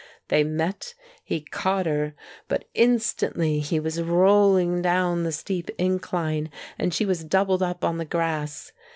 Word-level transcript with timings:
They 0.29 0.43
met; 0.43 0.95
he 1.23 1.41
caught 1.41 1.85
her; 1.85 2.15
but 2.47 2.65
instantly 2.73 3.59
he 3.59 3.79
was 3.79 4.01
rolling 4.01 4.81
down 4.81 5.21
the 5.21 5.31
steep 5.31 5.69
incline 5.77 6.49
and 6.79 6.91
she 6.91 7.05
was 7.05 7.23
doubled 7.23 7.61
up 7.61 7.83
on 7.83 7.99
the 7.99 8.05
grass. 8.05 8.71